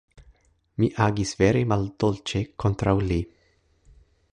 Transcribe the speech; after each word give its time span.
Mi 0.83 0.89
agis 1.07 1.33
vere 1.41 1.61
maldolĉe 1.73 2.43
kontraŭ 2.65 2.97
li. 3.13 3.21